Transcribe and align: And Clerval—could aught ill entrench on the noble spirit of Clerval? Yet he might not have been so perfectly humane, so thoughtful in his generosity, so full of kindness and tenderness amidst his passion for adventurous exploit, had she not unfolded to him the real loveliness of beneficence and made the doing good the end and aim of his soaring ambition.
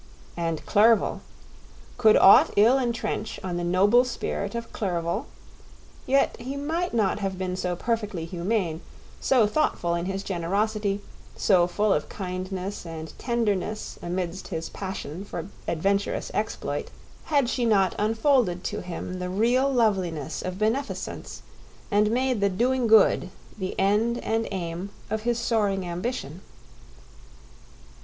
And 0.35 0.65
Clerval—could 0.65 2.17
aught 2.17 2.49
ill 2.57 2.79
entrench 2.79 3.39
on 3.43 3.57
the 3.57 3.63
noble 3.63 4.03
spirit 4.03 4.55
of 4.55 4.73
Clerval? 4.73 5.27
Yet 6.07 6.35
he 6.39 6.55
might 6.55 6.91
not 6.95 7.19
have 7.19 7.37
been 7.37 7.55
so 7.55 7.75
perfectly 7.75 8.25
humane, 8.25 8.81
so 9.19 9.45
thoughtful 9.45 9.93
in 9.93 10.05
his 10.05 10.23
generosity, 10.23 11.01
so 11.35 11.67
full 11.67 11.93
of 11.93 12.09
kindness 12.09 12.83
and 12.83 13.13
tenderness 13.19 13.99
amidst 14.01 14.47
his 14.47 14.69
passion 14.69 15.23
for 15.23 15.49
adventurous 15.67 16.31
exploit, 16.33 16.89
had 17.25 17.47
she 17.47 17.63
not 17.63 17.93
unfolded 17.99 18.63
to 18.63 18.81
him 18.81 19.19
the 19.19 19.29
real 19.29 19.71
loveliness 19.71 20.41
of 20.41 20.57
beneficence 20.57 21.43
and 21.91 22.09
made 22.09 22.41
the 22.41 22.49
doing 22.49 22.87
good 22.87 23.29
the 23.55 23.79
end 23.79 24.17
and 24.23 24.47
aim 24.49 24.89
of 25.11 25.21
his 25.21 25.37
soaring 25.37 25.85
ambition. 25.87 26.41